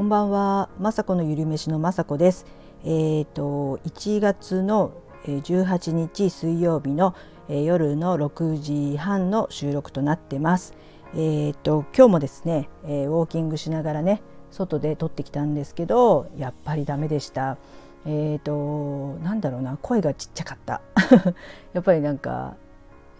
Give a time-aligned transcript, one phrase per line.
[0.00, 2.46] こんばんは、まさこのゆるめしのまさこです。
[2.84, 4.94] えっ、ー、と1月の
[5.26, 7.14] 18日水曜日の
[7.50, 10.72] 夜の6時半の収録となってます。
[11.12, 17.58] えっ、ー、と今日もですね、ウォーキングしながらね外で撮ってきたんですけど、やっぱりダメでした。
[18.06, 20.80] えっ、ー、となんだろうな声がちっちゃかった。
[21.74, 22.56] やっぱりなんか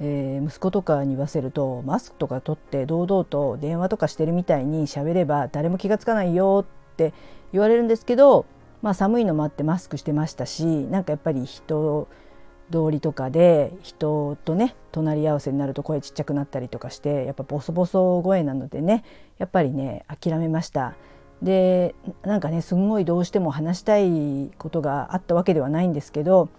[0.01, 7.13] えー、息子とかに言わせるとマスクとか取って堂々と電話とかしてるみたいに喋れば誰も気が付かないよって
[7.53, 8.47] 言われるんですけど、
[8.83, 12.09] まあ、寒いのもあってマスクしてましたしなんかやっぱり人
[12.71, 19.05] 通りとかで人とね隣り合わせになると声ちっちゃくなったりとかしてやっぱボソボソ声なのでね
[19.39, 20.95] やっぱりね諦めました。
[21.43, 26.51] でなんかねすんごいどうしても話したいことがあったわけではないんですけど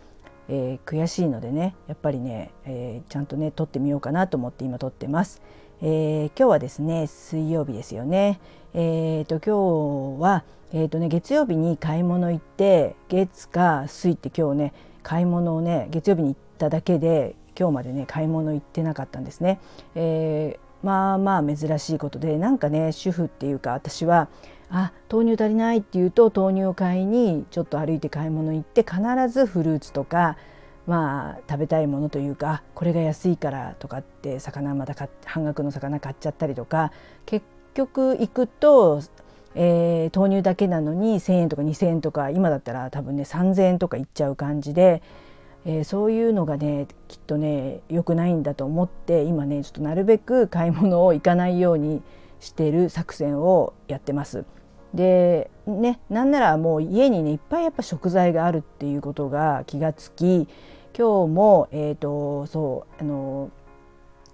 [0.50, 5.42] えー、悔しいのでねやっぱりね、えー、ちゃんとね撮ってみようかなと思って今撮ってます。
[5.84, 8.40] えー、今日はですね水曜日ですよね。
[8.74, 19.60] えーと、今日は、えーとね、月曜日に買い物行って月か水って今日ね買い物をね月曜日に行っただけで今日までね買い物行ってなかったんですね。
[19.96, 24.30] えー、まあまあ珍しいことでなんかね主婦っていうか私は
[24.72, 30.38] あ豆乳足りないって言うと豆乳を買いにちょっと歩いて買い物行って必ずフルーツとか
[30.88, 36.92] まあ食べたいものというかこれが安いからとかって魚また半額の魚買っちゃったりとか
[37.26, 39.02] 結局行くと、
[39.56, 45.04] えー、豆乳だけなのに1,000円とか2,000円とか今だったら多分ね3,000円とかいっちゃう感じで、
[45.66, 52.02] えー、そういうのがねきっとね良くないんだと思って今ねちょっとなるべく買い物を行かないように
[52.40, 54.46] してる作戦をやってます。
[54.94, 60.48] でねなんならもう家にねいっぱいやっぱ食材があるっていうことが気がつき
[60.98, 63.52] 今日もえっ、ー、とそうあの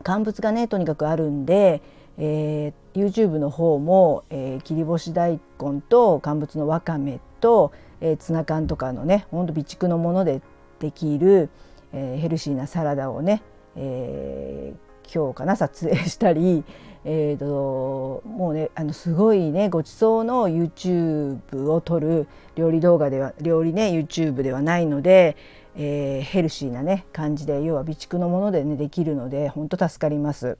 [0.03, 1.81] 乾物がねとにかくあるんで、
[2.17, 7.71] えー、YouTube の方も、えー、切り干し大根と乾物のわかめと、
[8.01, 10.41] えー、ツナ缶とかのねほんと備蓄のもので
[10.79, 11.49] できる、
[11.93, 13.41] えー、ヘルシーなサラダをね、
[13.75, 16.63] えー、今日かな撮影したり
[17.09, 25.37] えーと、もうねあのすごいねごちそうの YouTube を撮る料理動画では料理ね YouTube ではないので、
[25.77, 30.57] えー、ヘルシーなね感じで要は備蓄のものでねできるので本当助かります。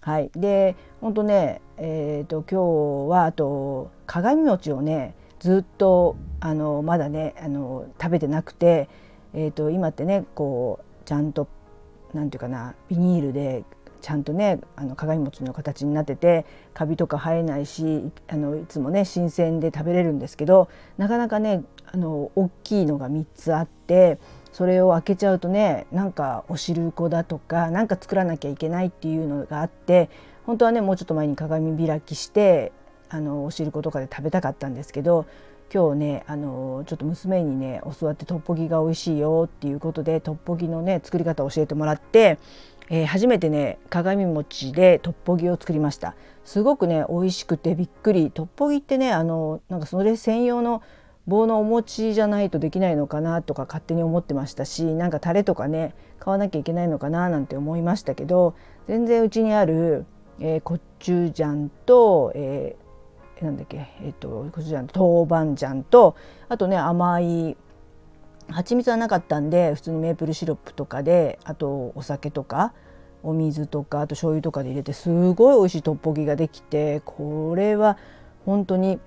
[0.00, 8.88] はい、で本当ね、えーと、今日はあと鏡餅をねずっとあのまだねあの食べてなくて、
[9.34, 11.48] えーと今ってねこうちゃんと
[12.14, 13.64] なんていうかなビニールで
[14.00, 24.18] ちゃんとねあの鏡餅の形になっててカビとか生えないしあのいつもね新鮮で食べれるんですけどなかなかねあの大きいのが3つあって
[24.52, 30.10] それを開けちゃうとねなんかお汁粉だとかなんか作らなきゃいけないっていうのがあって
[30.46, 32.72] 本当はねもうちょっと前に鏡開きして
[33.08, 35.26] あのお汁粉とかで食べたかったんですけど
[35.72, 42.38] 今日ねあのちょっと娘にね教わってトッポギが美味しいよっていうことでトッポギのね作り方を教えてもらって
[42.90, 46.14] えー、初めてね鏡餅でトッポギを作りました。
[46.44, 48.30] すごくね美味しくてびっくり。
[48.30, 50.82] トッポギってねあのなんかそれ専用の
[51.28, 58.56] 棒のお餅じゃないとできないのかなとか勝手に思ってましたしなんかタレとかね買わなきゃいけないのかななんて思いましたけど
[58.88, 60.06] 全然うちにある、
[60.40, 66.16] えー、コッチュジャンと、えー、なんだっけえっ、ー、とコチュジャンと豆板醤と
[66.48, 67.58] あとね甘い
[68.50, 72.72] 蜂蜜はなかったんで普通にメープルシロップとかであとお酒とか
[73.22, 77.98] お水とかあと醤油とかで入れてすごい美味しいトッポギができてこれは
[78.46, 78.98] 本当に、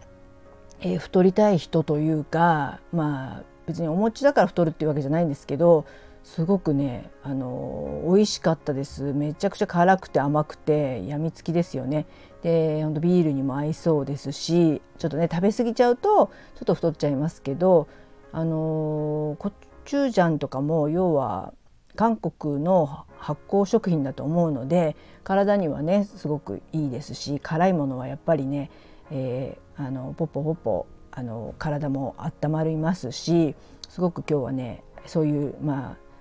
[0.81, 5.85] えー、太りたい人というかまあ別にお餅だから太るっていうわけじゃないんですけど
[6.23, 9.13] すごくねあの美味しかったです。
[9.13, 12.05] めちゃくちゃ辛くて甘くてやみつきですよね。
[12.43, 17.87] で本当ビールにも合いそうですしちょっとね食べ過ぎちゃうとちょっと太っちゃいますけど
[18.31, 19.51] あのコ
[19.85, 21.53] チュジャンとかも要は
[21.95, 28.71] 韓国の発酵食品だと思うので体にはねすごくいいですし辛いものはやっぱりね、
[29.11, 33.55] えー、あのポッポポッポあの体も温まりますし
[33.89, 36.11] すごく今日はねそういうまあ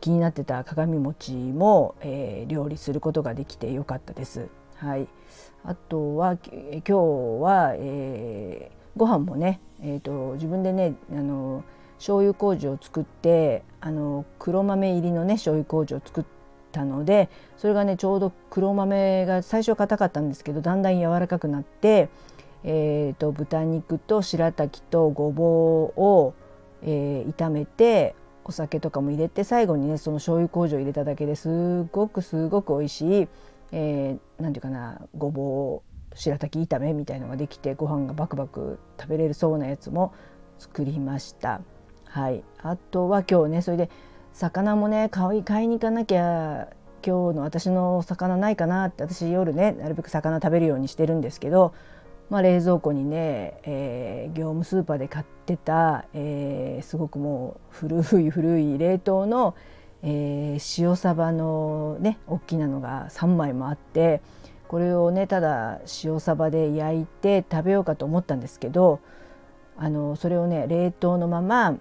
[0.00, 4.48] 気になってた鏡餅も、えー、料理することができてよかったです。
[4.76, 5.08] はい、
[5.64, 6.92] あとは今日
[7.42, 11.64] は、えー、ご飯もねえーと、自分でねあの
[11.98, 16.24] 醤油麹を作ってあの黒豆入りのね醤油麹を作っ
[16.72, 22.08] たのでそれがねちょうど黒豆が最初は硬かったんですけどだんだん柔らかくなって、
[22.64, 26.34] えーと、豚肉と白滝とごぼうを、
[26.82, 28.14] えー、炒めて
[28.44, 33.28] お酒とかも入れて最後にねその醤油麹を入れただけですごくすごく美味しい、
[33.72, 35.87] えー、なんていうかなごぼう
[36.18, 40.12] 白滝炒めみたいのができてご飯がバクバク食べれるそうなやつも
[40.58, 41.60] 作りました。
[42.04, 43.90] はい、あとは今日ねそれで
[44.32, 46.68] 魚もね買い買いに行かなきゃ
[47.06, 51.72] 今日の私の魚ないかなって私夜ねなるべく魚食べるようにしてるんですけど、
[52.30, 59.54] まあ、冷蔵庫にね、えー、業務スーパーで買ってた、えー、すごくもう古い古い冷凍の、
[60.02, 64.20] えー、塩サバのね大きなのが3枚もあって
[64.68, 69.00] これをねただ塩サバで焼いて食べようかと思ったんですけど
[69.76, 71.78] あのそれをね冷凍のまま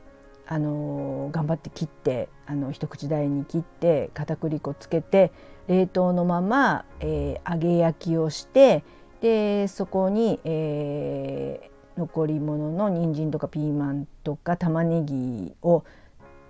[0.47, 5.31] あの頑張って切ってあの一口大に切って片栗粉つけて
[5.67, 8.83] 冷凍のまま、えー、揚げ焼きをして
[9.19, 15.83] でそこに、えー、残り物の人参とかピーマンとか玉ねぎを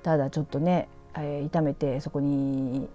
[0.03, 2.87] ただちょっとね、えー、炒めてそこに、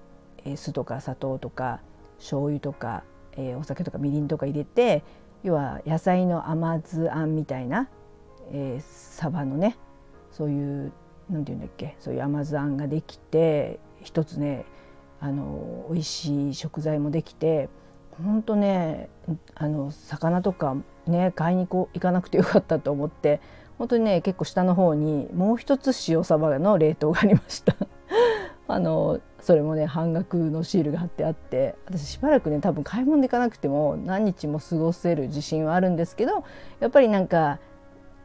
[0.57, 1.81] 酢とか砂糖とか
[2.19, 3.03] 醤油とか、
[3.37, 5.03] えー、お酒とかみりんとか入れて
[5.43, 7.89] 要は野菜の甘酢あんみたいな、
[8.53, 9.77] えー、サバのね
[10.31, 10.93] そういう
[11.31, 14.65] 何て言うんだっけそういう甘酢あんができて一つね
[15.21, 17.69] あの美味しい食材もできて
[18.23, 19.09] 本当ね
[19.55, 20.77] あの魚とか
[21.07, 23.41] ね買いに行かなくてよかったと思って
[23.79, 27.75] 本当にね結構下の方にもう一つ塩サバの冷凍がありました。
[28.69, 36.45] あのそれもね半額のシールが貼ってあって私しばらくね多分買い物で行かなくても何日も過ごせる自信はあるんですけど
[36.79, 37.59] やっぱりなんか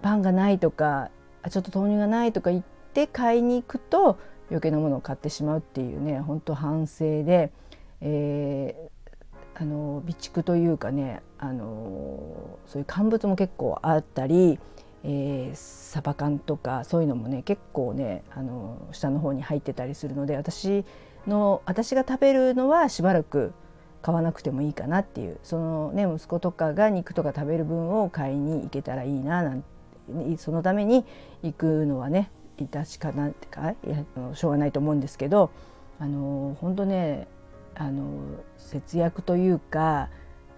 [0.04, 1.10] パンがないとか
[1.50, 4.20] ちょっと豆乳がないとか言って買いに行くと
[4.50, 7.52] 余計なものを買ってしまうっていうね本当反省で、
[8.02, 14.60] えー、あの備蓄というかねあのそういう乾物も結構あったり、
[15.04, 20.86] えー、サバ缶とかそういうのもね結構ねあの下の方に入ってたりするので私
[21.28, 23.54] の私が食べるのはしばらく
[24.02, 29.64] 買わなくてもいいかなっていうそのね息子とかが肉とか食べる分を買いに行けたらいいななん
[30.38, 31.06] そのために
[31.44, 34.04] 行くのはね致しかなってかいや
[34.34, 35.52] しょうがないと思うんですけど
[36.00, 37.28] あの本当ね
[37.76, 38.10] あの
[38.58, 40.10] 節約というか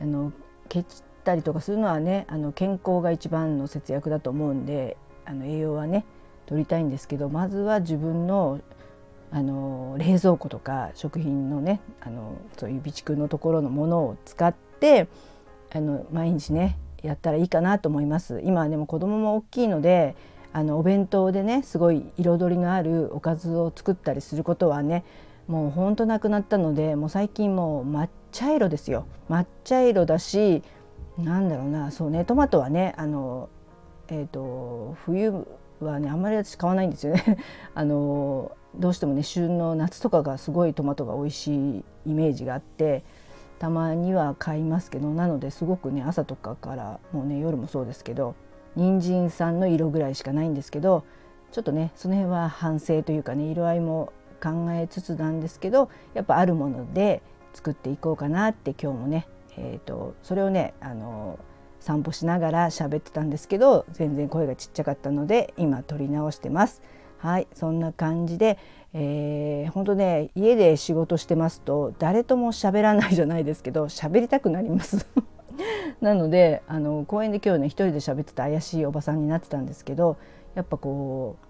[0.02, 0.32] あの
[0.70, 6.04] ケチたりとかするのはねあの健康が一番の節約だと思うんであの栄養はね
[6.48, 8.60] 取りたいんですけどまずは自分の
[9.32, 15.08] あの冷蔵庫とか食品のねあのそういう備蓄のところのものを使って
[15.72, 18.42] あの毎日ねやったらいいかなと思います。
[18.44, 20.16] 今はでも子供も大きいので
[20.52, 25.06] あのお弁当でねすごい彩りのあるおかずを作ったりすることはね
[25.48, 29.06] もうほんとなくなったのでもう最近もう抹茶色ですよ。
[29.30, 30.64] 抹茶色だし
[31.24, 31.92] なんだろうな。
[31.92, 32.26] そうね。
[32.26, 33.50] トマトはねあの
[34.08, 35.46] えっ、ー、と冬
[35.80, 37.38] はねあんまり私買わないんですよね。
[37.74, 43.04] あのどうしてもね旬の夏とかがすごいトマトが美味しいイメージがあって
[43.58, 48.36] たまには買いますけどなのですごくね朝とかからもうね夜もそうですけど
[48.76, 51.04] 人参さんの色ぐらいしかないんですけど
[51.52, 57.22] ちょっとねその辺は反省というかね色合いも考えつつなんですけどやっぱあるもので
[57.54, 59.28] 作っていこうかなって今日もね、
[59.60, 61.38] えーと、それをねあの
[61.80, 66.82] 散歩しながら喋ってたんですけど全然声がちっちゃかったので今撮り直してます。
[67.18, 68.58] はいそんな感じで、
[68.94, 75.06] えー、本当ね家で仕事してますと誰とも喋らないじゃないですけど喋りたくなります
[76.00, 80.16] なのであの公園で今日ね一人で喋ってた怪しいおばさんになってたんですけど
[80.56, 81.46] やっぱこう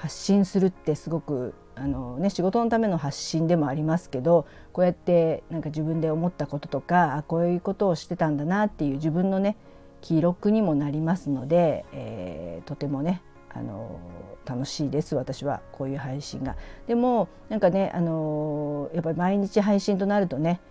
[0.00, 9.58] 発信するってすごくあの、ね、仕事のための発信でもありますけどこうやってなんか自分で思ったこととかあこういうことをしてたんだなっていう自分のね
[10.00, 14.00] 記録にもなりますので、えー、とてもねあの
[14.46, 16.56] 楽しいです私はこういう配信が。
[16.86, 20.62] でもなんかねあのやっぱり毎日配信となるとね、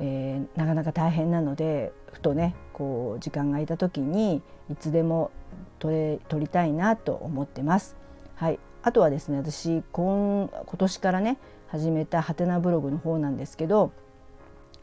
[0.00, 5.30] えー、なかなか大変なのでふとねこう時間が空いた時にいつでも
[5.78, 7.96] 撮れ撮りたいなと思ってます。
[8.34, 13.92] はい、あとはですね私今今年からね始めたハテナブログの方なんですけど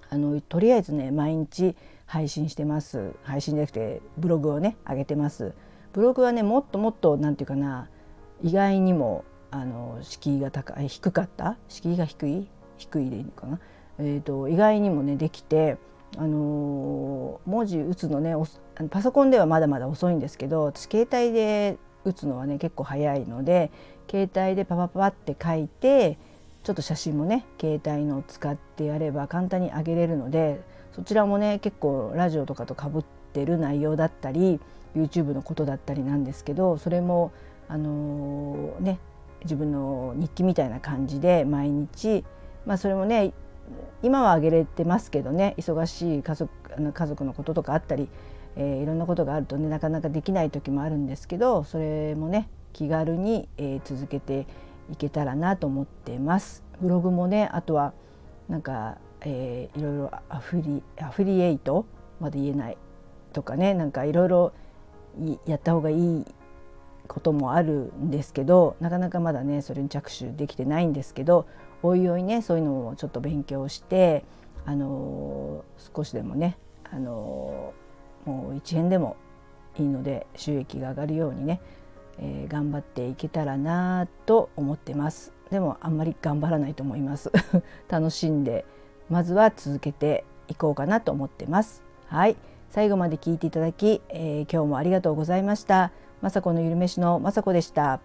[0.09, 1.75] あのとりあえずね毎日
[2.05, 3.11] 配信してます。
[3.23, 5.53] 配信じゃなくてブログをね上げてます。
[5.93, 7.89] ブログはねもっともっと何て言うかな
[8.41, 11.57] 意外にもあの敷居が高い低かった？
[11.67, 12.47] 敷居が低い？
[12.77, 13.59] 低いでいいのかな、
[13.99, 15.77] えーと、意外にもねできて、
[16.17, 18.33] あのー、文字打つのね
[18.89, 23.71] パソコンではまだまだ遅いんですけど私携帯で打つのはね結構早いので
[24.09, 26.17] 携帯でパパパって書いて
[26.63, 30.61] ちょっと写真もね携帯のを使ってやれば簡単に上げれるので
[30.93, 33.03] そちらもね結構ラジオとかとかぶっ
[33.33, 34.59] てる内容だったり
[34.95, 37.31] YouTube のことだったりなんですけどそれも
[37.67, 38.99] あのー、ね
[39.43, 42.25] 自分の日記みたいな感じで毎日、
[42.65, 43.33] まあ、それもね
[44.01, 46.51] 今はあげれてますけどね忙しい家族
[46.93, 48.09] 家族のこととかあったり、
[48.59, 54.45] えー、いろんなことがあるとねなかなかできない時もあるんですけどそれもね気軽に、えー、続けて
[54.91, 56.63] いけたらなと思ってます。
[56.79, 57.93] ブログもねあとは
[58.47, 61.85] なんか、えー、いろいろアフリアフリエイト？
[62.19, 62.77] まで言えない
[63.31, 64.51] とかねなんかいろいろ
[65.45, 66.25] やった方がいい
[67.07, 71.47] こともあるんですけどなかなかまだねそれに着手できてないんですけど
[71.81, 74.25] おいおいねそういうのをちょっと勉強して
[74.65, 75.63] あの
[75.95, 76.57] 少しでもね
[76.91, 77.73] あの
[78.29, 79.17] もう1円でも
[79.79, 81.61] いいので収益が上がるようにね、
[82.19, 87.31] えー、頑張っていけたらなと思ってますでもあんまり頑張らないと思います
[87.89, 88.65] 楽しんで
[89.09, 92.35] まずは続けていこうかなと思ってますはい
[92.69, 95.91] 最後まで聞いていただき、えー、今日もありがとうございました。
[96.21, 97.99] まさこのゆるめしのまさこでした。